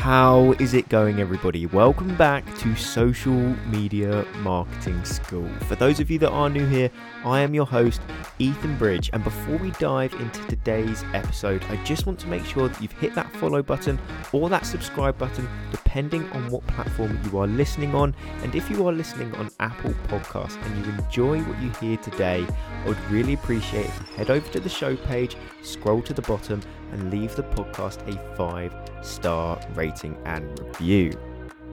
[0.00, 1.66] How is it going, everybody?
[1.66, 3.34] Welcome back to Social
[3.66, 5.46] Media Marketing School.
[5.68, 6.90] For those of you that are new here,
[7.22, 8.00] I am your host,
[8.38, 9.10] Ethan Bridge.
[9.12, 12.92] And before we dive into today's episode, I just want to make sure that you've
[12.92, 13.98] hit that follow button
[14.32, 15.46] or that subscribe button,
[15.90, 18.14] depending on what platform you are listening on.
[18.44, 22.46] And if you are listening on Apple Podcasts and you enjoy what you hear today,
[22.84, 26.22] I would really appreciate if you head over to the show page, scroll to the
[26.22, 26.62] bottom,
[26.92, 28.72] and leave the podcast a five
[29.02, 31.12] star rating and review.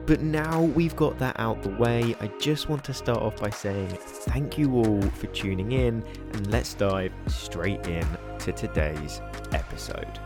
[0.06, 3.50] But now we've got that out the way, I just want to start off by
[3.50, 8.06] saying thank you all for tuning in and let's dive straight in
[8.40, 9.20] to today's
[9.52, 10.18] episode.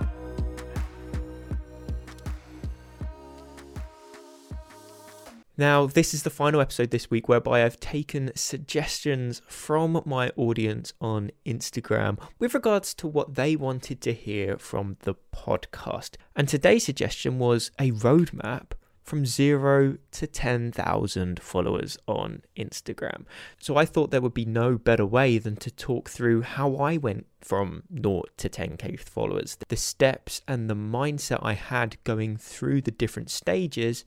[5.63, 10.93] Now, this is the final episode this week whereby I've taken suggestions from my audience
[11.01, 16.17] on Instagram with regards to what they wanted to hear from the podcast.
[16.35, 18.73] And today's suggestion was a roadmap
[19.05, 23.25] from zero to 10,000 followers on Instagram.
[23.61, 26.97] So I thought there would be no better way than to talk through how I
[26.97, 32.83] went from 0 to 10k followers, the steps and the mindset I had going through
[32.83, 34.05] the different stages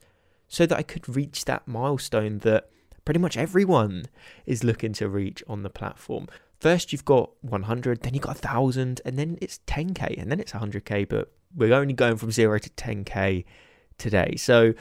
[0.48, 2.70] so that I could reach that milestone that
[3.04, 4.06] pretty much everyone
[4.44, 6.26] is looking to reach on the platform.
[6.60, 10.52] First, you've got 100, then you've got 1,000, and then it's 10k, and then it's
[10.52, 13.44] 100k, but we're only going from 0 to 10k
[13.98, 14.36] today.
[14.36, 14.74] So,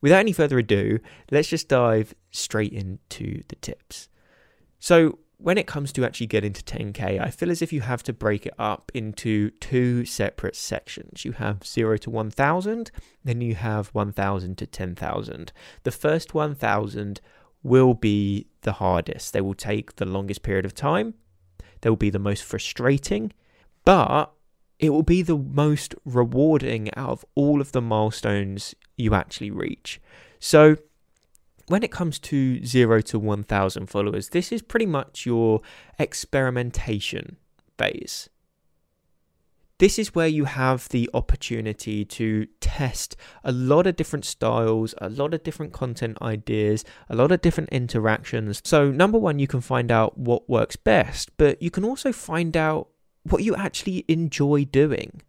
[0.00, 0.98] without any further ado,
[1.30, 4.08] let's just dive straight into the tips.
[4.78, 8.02] So, when it comes to actually getting to 10k, I feel as if you have
[8.04, 11.24] to break it up into two separate sections.
[11.24, 12.90] You have 0 to 1000,
[13.24, 15.52] then you have 1000 to 10,000.
[15.84, 17.20] The first 1000
[17.62, 19.32] will be the hardest.
[19.32, 21.14] They will take the longest period of time.
[21.80, 23.32] They will be the most frustrating,
[23.84, 24.32] but
[24.80, 30.00] it will be the most rewarding out of all of the milestones you actually reach.
[30.40, 30.76] So,
[31.68, 35.60] when it comes to 0 to 1000 followers, this is pretty much your
[35.98, 37.36] experimentation
[37.76, 38.28] phase.
[39.78, 43.14] This is where you have the opportunity to test
[43.44, 47.70] a lot of different styles, a lot of different content ideas, a lot of different
[47.70, 48.60] interactions.
[48.64, 52.56] So, number one, you can find out what works best, but you can also find
[52.56, 52.88] out
[53.22, 55.22] what you actually enjoy doing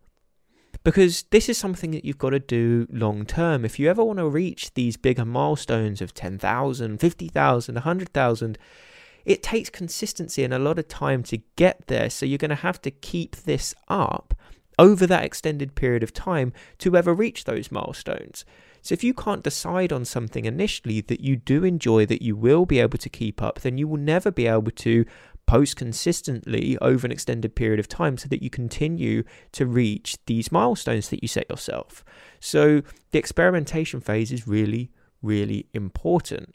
[0.84, 3.66] because this is something that you've got to do long term.
[3.66, 8.58] If you ever want to reach these bigger milestones of 10,000, 50,000, 100,000,
[9.26, 12.10] it takes consistency and a lot of time to get there.
[12.10, 14.34] So you're going to have to keep this up
[14.78, 18.46] over that extended period of time to ever reach those milestones.
[18.82, 22.66] So if you can't decide on something initially that you do enjoy, that you will
[22.66, 25.06] be able to keep up, then you will never be able to
[25.50, 30.52] post consistently over an extended period of time so that you continue to reach these
[30.52, 32.06] milestones that you set yourself.
[32.40, 34.92] So the experimentation phase is really,
[35.24, 36.54] really important.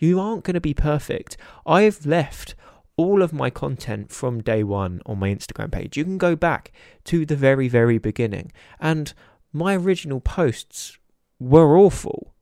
[0.00, 1.36] You aren't going to be perfect.
[1.64, 2.56] I've left
[2.96, 5.96] all of my content from day one on my Instagram page.
[5.96, 6.72] You can go back
[7.04, 8.50] to the very, very beginning.
[8.80, 9.14] And
[9.52, 10.98] my original posts
[11.38, 12.34] were awful.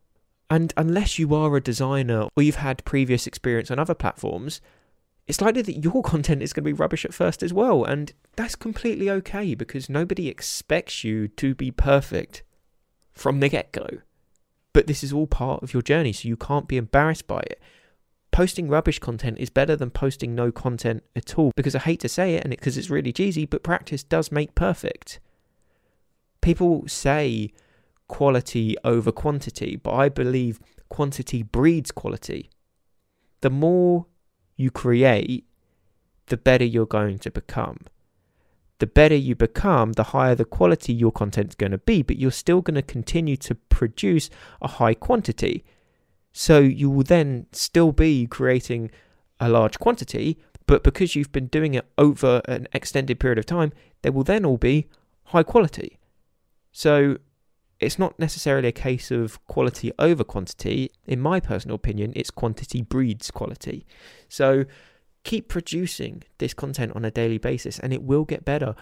[0.48, 4.62] And unless you are a designer or you've had previous experience on other platforms,
[5.26, 7.84] it's likely that your content is going to be rubbish at first as well.
[7.84, 12.42] And that's completely okay because nobody expects you to be perfect
[13.12, 13.86] from the get go.
[14.72, 17.60] But this is all part of your journey, so you can't be embarrassed by it.
[18.30, 22.08] Posting rubbish content is better than posting no content at all because I hate to
[22.08, 25.20] say it and because it, it's really cheesy, but practice does make perfect.
[26.40, 27.52] People say
[28.08, 32.48] quality over quantity, but I believe quantity breeds quality.
[33.42, 34.06] The more
[34.56, 35.46] you create,
[36.26, 37.78] the better you're going to become.
[38.78, 42.30] The better you become, the higher the quality your content's going to be, but you're
[42.30, 44.28] still going to continue to produce
[44.60, 45.64] a high quantity.
[46.32, 48.90] So you will then still be creating
[49.38, 53.72] a large quantity, but because you've been doing it over an extended period of time,
[54.02, 54.88] they will then all be
[55.24, 55.98] high quality.
[56.72, 57.18] So
[57.82, 60.90] it's not necessarily a case of quality over quantity.
[61.06, 63.86] In my personal opinion, it's quantity breeds quality.
[64.28, 64.64] So
[65.24, 68.74] keep producing this content on a daily basis and it will get better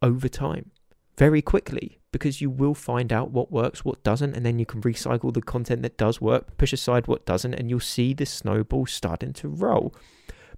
[0.00, 0.70] over time
[1.16, 4.82] very quickly because you will find out what works, what doesn't, and then you can
[4.82, 8.86] recycle the content that does work, push aside what doesn't, and you'll see the snowball
[8.86, 9.94] starting to roll.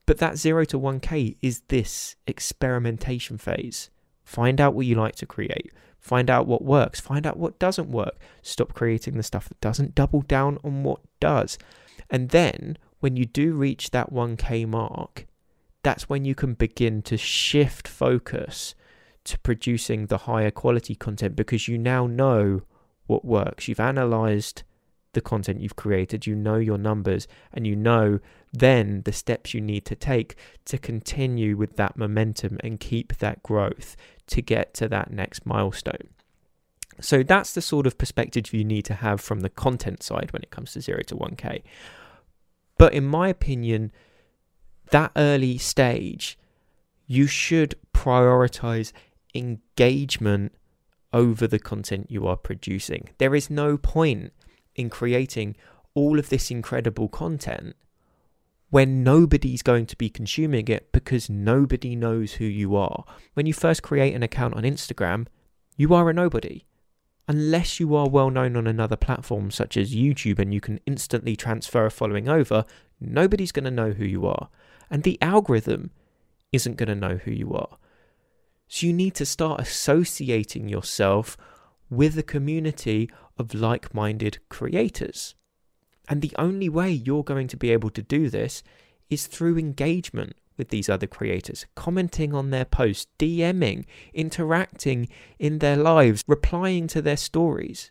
[0.07, 3.91] But that 0 to 1K is this experimentation phase.
[4.25, 5.73] Find out what you like to create.
[5.99, 7.01] Find out what works.
[7.01, 8.19] Find out what doesn't work.
[8.43, 9.95] Stop creating the stuff that doesn't.
[9.95, 11.57] Double down on what does.
[12.11, 15.27] And then when you do reach that 1K mark,
[15.83, 18.75] that's when you can begin to shift focus
[19.25, 22.63] to producing the higher quality content because you now know
[23.07, 23.69] what works.
[23.69, 24.63] You've analyzed
[25.13, 28.19] the content you've created, you know your numbers, and you know
[28.55, 33.43] then the steps you need to take to continue with that momentum and keep that
[33.43, 33.97] growth
[34.29, 36.09] to get to that next milestone.
[37.01, 40.43] So that's the sort of perspective you need to have from the content side when
[40.43, 41.63] it comes to 0 to 1K.
[42.79, 43.91] But in my opinion,
[44.91, 46.39] that early stage,
[47.07, 48.93] you should prioritize
[49.35, 50.53] engagement
[51.13, 53.11] over the content you are producing.
[53.19, 54.33] There is no point
[54.77, 55.57] in creating
[55.95, 57.75] all of this incredible content
[58.75, 63.05] when nobody's going to be consuming it because nobody knows who you are.
[63.35, 65.29] When you first create an account on Instagram,
[65.77, 66.65] you are a nobody.
[67.29, 71.37] Unless you are well known on another platform such as YouTube and you can instantly
[71.37, 72.65] transfer a following over,
[73.01, 74.49] nobody's going to know who you are.
[74.91, 75.93] And the algorithm
[76.51, 77.79] isn't going to know who you are.
[78.67, 81.37] So you need to start associating yourself
[81.91, 85.37] with a community of like minded creators.
[86.09, 88.63] And the only way you're going to be able to do this
[89.11, 95.09] is through engagement with these other creators, commenting on their posts, DMing, interacting
[95.39, 97.91] in their lives, replying to their stories.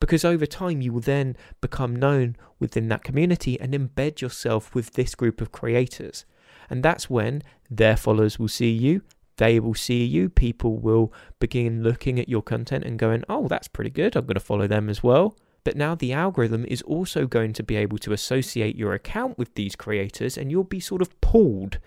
[0.00, 4.92] Because over time, you will then become known within that community and embed yourself with
[4.92, 6.24] this group of creators.
[6.68, 9.02] And that's when their followers will see you,
[9.36, 10.28] they will see you.
[10.28, 14.14] People will begin looking at your content and going, oh, that's pretty good.
[14.14, 15.34] I'm going to follow them as well.
[15.64, 19.54] But now the algorithm is also going to be able to associate your account with
[19.54, 21.78] these creators, and you'll be sort of pulled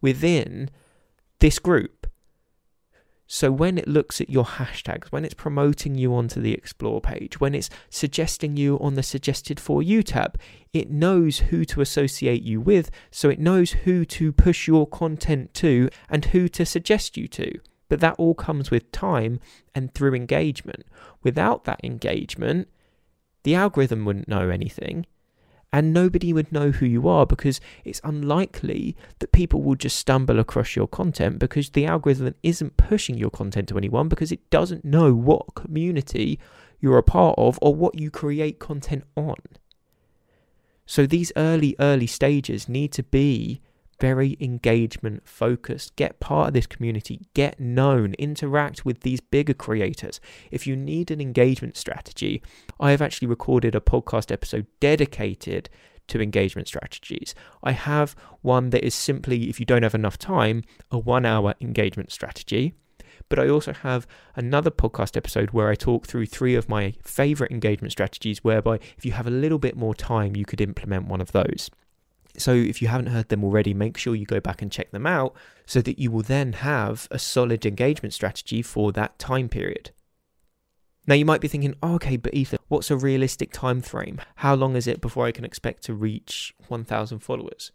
[0.00, 0.70] within
[1.38, 2.06] this group.
[3.26, 7.40] So when it looks at your hashtags, when it's promoting you onto the explore page,
[7.40, 10.38] when it's suggesting you on the suggested for you tab,
[10.74, 15.54] it knows who to associate you with, so it knows who to push your content
[15.54, 17.58] to and who to suggest you to.
[17.88, 19.40] But that all comes with time
[19.74, 20.84] and through engagement.
[21.22, 22.68] Without that engagement,
[23.44, 25.06] the algorithm wouldn't know anything
[25.72, 30.38] and nobody would know who you are because it's unlikely that people will just stumble
[30.38, 34.84] across your content because the algorithm isn't pushing your content to anyone because it doesn't
[34.84, 36.38] know what community
[36.78, 39.36] you're a part of or what you create content on.
[40.84, 43.62] So these early, early stages need to be
[44.02, 45.94] very engagement focused.
[45.94, 50.20] Get part of this community, get known, interact with these bigger creators.
[50.50, 52.42] If you need an engagement strategy,
[52.80, 55.70] I have actually recorded a podcast episode dedicated
[56.08, 57.32] to engagement strategies.
[57.62, 61.54] I have one that is simply, if you don't have enough time, a one hour
[61.60, 62.74] engagement strategy.
[63.28, 67.52] But I also have another podcast episode where I talk through three of my favorite
[67.52, 71.20] engagement strategies, whereby if you have a little bit more time, you could implement one
[71.20, 71.70] of those.
[72.36, 75.06] So if you haven't heard them already, make sure you go back and check them
[75.06, 75.34] out
[75.66, 79.90] so that you will then have a solid engagement strategy for that time period.
[81.06, 84.20] Now you might be thinking, oh, okay, but Ethan, what's a realistic time frame?
[84.36, 87.72] How long is it before I can expect to reach 1,000 followers?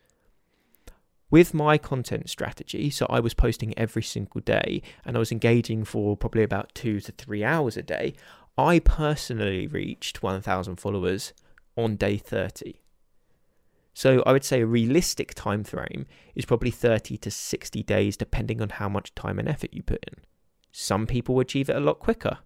[1.29, 5.83] With my content strategy, so I was posting every single day and I was engaging
[5.83, 8.13] for probably about two to three hours a day,
[8.57, 11.33] I personally reached 1,000 followers
[11.75, 12.75] on day 30.
[13.97, 16.05] So I would say a realistic time frame
[16.35, 20.05] is probably 30 to 60 days depending on how much time and effort you put
[20.05, 20.23] in.
[20.71, 22.37] Some people achieve it a lot quicker.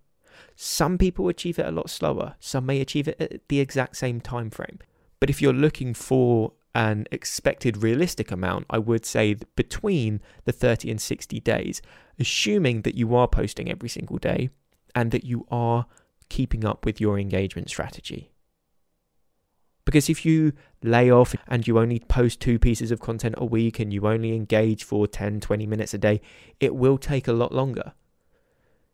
[0.56, 2.36] Some people achieve it a lot slower.
[2.40, 4.80] Some may achieve it at the exact same time frame.
[5.20, 10.90] But if you're looking for an expected realistic amount, I would say between the 30
[10.90, 11.82] and 60 days,
[12.18, 14.52] assuming that you are posting every single day
[14.96, 15.86] and that you are
[16.30, 18.32] keeping up with your engagement strategy.
[19.86, 23.80] Because if you lay off and you only post two pieces of content a week
[23.80, 26.22] and you only engage for 10, 20 minutes a day,
[26.60, 27.94] it will take a lot longer.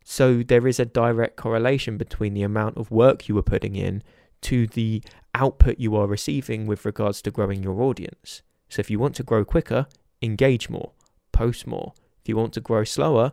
[0.03, 4.03] So there is a direct correlation between the amount of work you are putting in
[4.41, 5.03] to the
[5.35, 8.41] output you are receiving with regards to growing your audience.
[8.69, 9.87] So if you want to grow quicker,
[10.21, 10.91] engage more,
[11.31, 11.93] post more.
[12.21, 13.31] If you want to grow slower,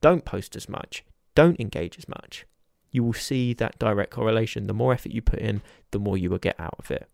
[0.00, 1.04] don't post as much,
[1.34, 2.46] don't engage as much
[2.92, 4.66] you will see that direct correlation.
[4.66, 7.08] The more effort you put in, the more you will get out of it.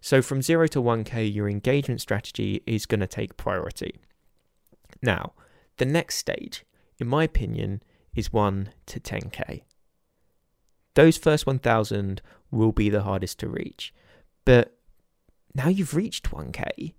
[0.00, 4.00] So from 0 to 1K, your engagement strategy is going to take priority.
[5.02, 5.32] Now,
[5.76, 6.64] the next stage,
[6.98, 7.82] in my opinion,
[8.14, 9.62] is 1 to 10K.
[10.94, 13.92] Those first 1,000 will be the hardest to reach.
[14.44, 14.76] But
[15.54, 16.94] now you've reached 1K,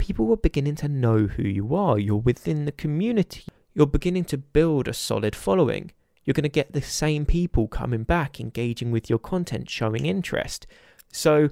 [0.00, 1.98] people are beginning to know who you are.
[1.98, 3.44] You're within the community.
[3.74, 5.92] You're beginning to build a solid following
[6.30, 10.64] you're going to get the same people coming back, engaging with your content, showing interest.
[11.12, 11.48] So,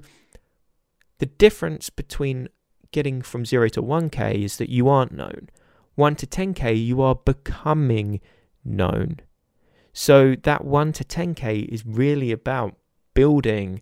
[1.17, 2.47] the difference between
[2.93, 5.49] getting from 0 to 1k is that you aren't known.
[5.95, 8.21] 1 to 10k, you are becoming
[8.63, 9.19] known.
[9.91, 12.77] So that 1 to 10k is really about
[13.13, 13.81] building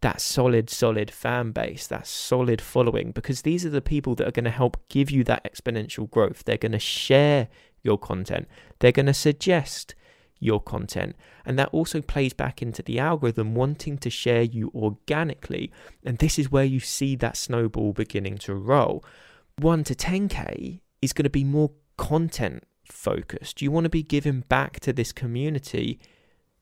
[0.00, 4.32] that solid, solid fan base, that solid following, because these are the people that are
[4.32, 6.44] going to help give you that exponential growth.
[6.44, 7.48] They're going to share
[7.82, 9.94] your content, they're going to suggest
[10.40, 11.16] your content.
[11.44, 15.72] And that also plays back into the algorithm wanting to share you organically.
[16.04, 19.04] And this is where you see that snowball beginning to roll.
[19.58, 23.60] 1 to 10K is going to be more content focused.
[23.60, 25.98] You want to be giving back to this community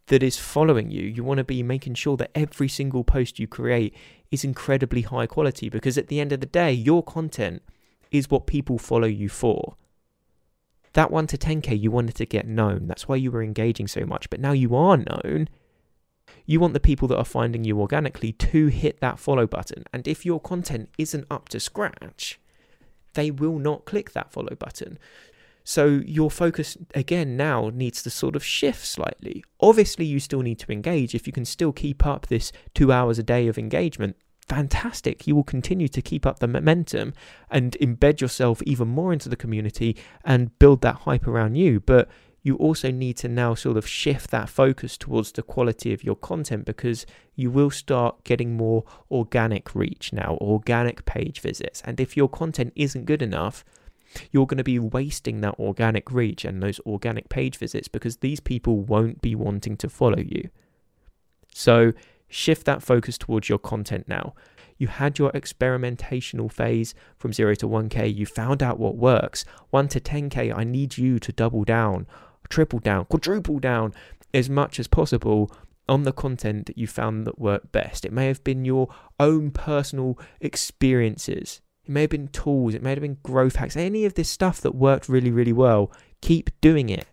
[0.06, 1.02] that is following you.
[1.02, 3.94] You want to be making sure that every single post you create
[4.30, 7.62] is incredibly high quality because at the end of the day, your content
[8.10, 9.76] is what people follow you for.
[10.96, 12.86] That 1 to 10k, you wanted to get known.
[12.86, 14.30] That's why you were engaging so much.
[14.30, 15.50] But now you are known.
[16.46, 19.84] You want the people that are finding you organically to hit that follow button.
[19.92, 22.40] And if your content isn't up to scratch,
[23.12, 24.98] they will not click that follow button.
[25.64, 29.44] So your focus again now needs to sort of shift slightly.
[29.60, 31.14] Obviously, you still need to engage.
[31.14, 34.16] If you can still keep up this two hours a day of engagement,
[34.48, 35.26] fantastic.
[35.26, 37.14] You will continue to keep up the momentum
[37.50, 41.80] and embed yourself even more into the community and build that hype around you.
[41.80, 42.08] But
[42.42, 46.14] you also need to now sort of shift that focus towards the quality of your
[46.14, 51.82] content because you will start getting more organic reach now, organic page visits.
[51.84, 53.64] And if your content isn't good enough,
[54.30, 58.38] you're going to be wasting that organic reach and those organic page visits because these
[58.38, 60.48] people won't be wanting to follow you.
[61.52, 61.94] So
[62.28, 64.34] shift that focus towards your content now.
[64.78, 69.44] You had your experimentational phase from 0 to 1K, you found out what works.
[69.70, 72.06] 1 to 10K, I need you to double down,
[72.48, 73.94] triple down, quadruple down
[74.34, 75.50] as much as possible
[75.88, 78.04] on the content that you found that worked best.
[78.04, 82.90] It may have been your own personal experiences it may have been tools, it may
[82.90, 85.92] have been growth hacks, any of this stuff that worked really, really well.
[86.20, 87.06] Keep doing it.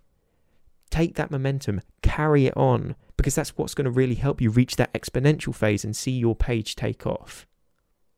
[0.89, 4.75] Take that momentum, carry it on, because that's what's going to really help you reach
[4.75, 7.47] that exponential phase and see your page take off.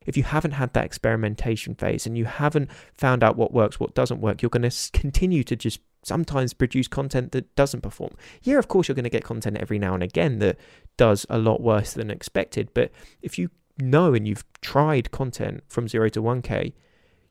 [0.06, 3.94] If you haven't had that experimentation phase and you haven't found out what works, what
[3.94, 8.14] doesn't work, you're going to continue to just sometimes produce content that doesn't perform.
[8.42, 10.58] Yeah, of course, you're going to get content every now and again that
[10.96, 12.70] does a lot worse than expected.
[12.72, 16.72] But if you know and you've tried content from 0 to 1k,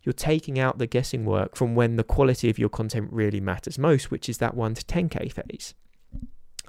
[0.03, 3.79] you're taking out the guessing work from when the quality of your content really matters
[3.79, 5.74] most, which is that 1 to 10k phase.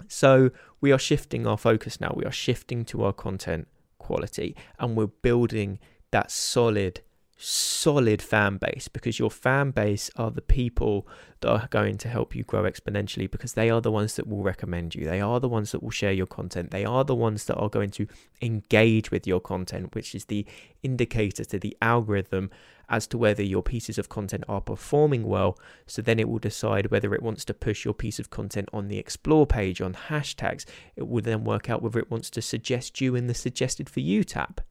[0.09, 0.51] So
[0.81, 2.13] we are shifting our focus now.
[2.17, 5.79] We are shifting to our content quality and we're building
[6.11, 7.01] that solid
[7.39, 11.07] solid fan base because your fan base are the people
[11.41, 14.43] that are going to help you grow exponentially because they are the ones that will
[14.43, 15.05] recommend you.
[15.05, 16.71] They are the ones that will share your content.
[16.71, 18.07] They are the ones that are going to
[18.41, 20.47] engage with your content, which is the
[20.83, 22.51] indicator to the algorithm
[22.89, 25.59] as to whether your pieces of content are performing well.
[25.87, 28.89] So then it will decide whether it wants to push your piece of content on
[28.89, 30.65] the explore page on hashtags.
[30.95, 34.01] It will then work out whether it wants to suggest you in the suggested for
[34.01, 34.63] you tab.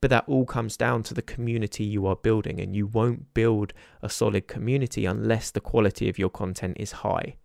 [0.00, 3.72] But that all comes down to the community you are building, and you won't build
[4.02, 7.36] a solid community unless the quality of your content is high.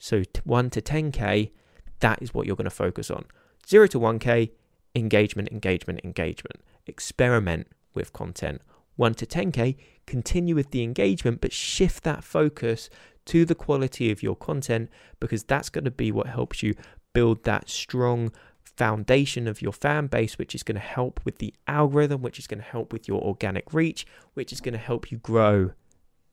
[0.00, 1.52] So 1 to 10k,
[2.00, 3.26] that is what you're going to focus on.
[3.68, 4.50] 0 to 1k,
[4.96, 6.60] engagement, engagement, engagement.
[6.86, 8.62] Experiment with content.
[8.98, 9.76] 1 to 10k,
[10.06, 12.90] continue with the engagement, but shift that focus
[13.26, 14.90] to the quality of your content
[15.20, 16.74] because that's going to be what helps you
[17.12, 18.32] build that strong
[18.64, 22.48] foundation of your fan base, which is going to help with the algorithm, which is
[22.48, 25.70] going to help with your organic reach, which is going to help you grow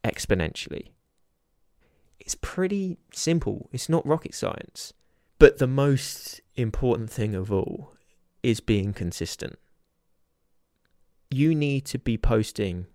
[0.03, 0.87] exponentially.
[2.19, 4.91] It's pretty simple, it's not rocket science.
[5.37, 7.93] But the most important thing of all
[8.41, 9.59] is being consistent.
[11.29, 12.87] You need to be posting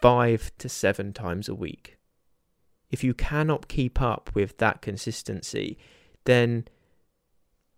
[0.00, 1.98] five to seven times a week.
[2.90, 5.78] If you cannot keep up with that consistency,
[6.24, 6.66] then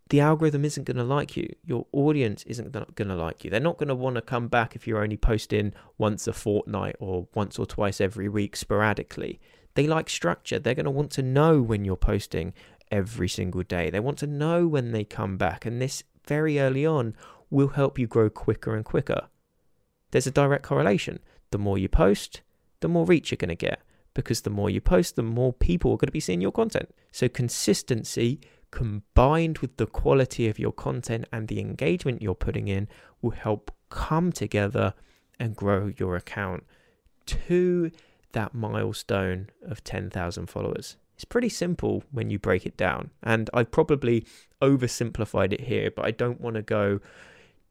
[0.08, 1.48] the algorithm isn't going to like you.
[1.64, 3.50] Your audience isn't going to like you.
[3.50, 6.96] They're not going to want to come back if you're only posting once a fortnight
[6.98, 9.40] or once or twice every week sporadically.
[9.74, 10.58] They like structure.
[10.58, 12.52] They're going to want to know when you're posting
[12.90, 13.88] every single day.
[13.88, 15.64] They want to know when they come back.
[15.64, 17.16] And this very early on
[17.48, 19.28] will help you grow quicker and quicker.
[20.12, 21.18] There's a direct correlation.
[21.50, 22.42] The more you post,
[22.80, 23.80] the more reach you're going to get
[24.14, 26.94] because the more you post, the more people are going to be seeing your content.
[27.10, 28.40] So consistency
[28.70, 32.88] combined with the quality of your content and the engagement you're putting in
[33.20, 34.94] will help come together
[35.38, 36.64] and grow your account
[37.26, 37.90] to
[38.32, 40.96] that milestone of 10,000 followers.
[41.14, 43.10] It's pretty simple when you break it down.
[43.22, 44.26] And I probably
[44.60, 47.00] oversimplified it here, but I don't want to go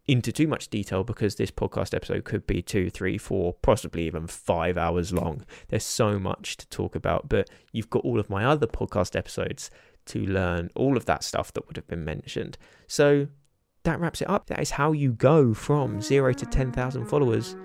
[0.08, 4.28] into too much detail because this podcast episode could be two, three, four, possibly even
[4.28, 5.46] five hours long.
[5.70, 9.70] There's so much to talk about, but you've got all of my other podcast episodes
[10.08, 12.58] to learn all of that stuff that would have been mentioned.
[12.88, 13.28] So
[13.84, 14.48] that wraps it up.
[14.48, 17.56] That is how you go from zero to 10,000 followers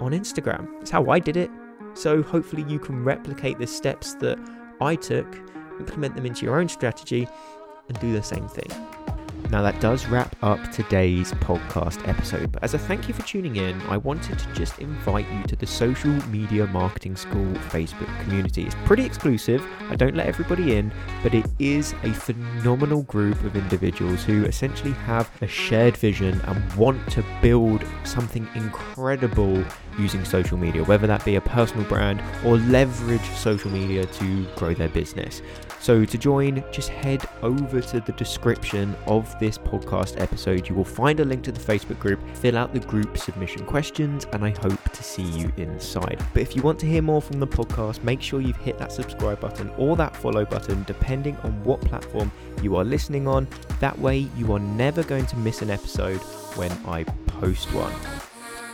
[0.00, 0.68] on Instagram.
[0.80, 1.50] It's how I did it.
[1.94, 4.38] So hopefully you can replicate the steps that
[4.80, 5.34] I took,
[5.78, 7.26] implement them into your own strategy,
[7.88, 8.99] and do the same thing.
[9.50, 12.52] Now, that does wrap up today's podcast episode.
[12.52, 15.56] But as a thank you for tuning in, I wanted to just invite you to
[15.56, 18.62] the Social Media Marketing School Facebook community.
[18.62, 20.92] It's pretty exclusive, I don't let everybody in,
[21.24, 26.72] but it is a phenomenal group of individuals who essentially have a shared vision and
[26.74, 29.64] want to build something incredible
[29.98, 34.74] using social media, whether that be a personal brand or leverage social media to grow
[34.74, 35.42] their business.
[35.80, 40.68] So, to join, just head over to the description of this podcast episode.
[40.68, 44.26] You will find a link to the Facebook group, fill out the group submission questions,
[44.32, 46.22] and I hope to see you inside.
[46.34, 48.92] But if you want to hear more from the podcast, make sure you've hit that
[48.92, 52.30] subscribe button or that follow button, depending on what platform
[52.62, 53.48] you are listening on.
[53.80, 56.20] That way, you are never going to miss an episode
[56.56, 58.19] when I post one.